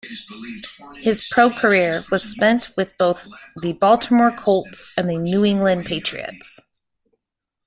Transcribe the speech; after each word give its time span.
His 0.97 1.21
pro-career 1.29 2.05
was 2.09 2.23
spent 2.23 2.75
with 2.75 2.97
both 2.97 3.27
the 3.57 3.73
Baltimore 3.73 4.31
Colts 4.35 4.91
and 4.97 5.07
the 5.07 5.15
New 5.19 5.45
England 5.45 5.85
Patriots. 5.85 6.59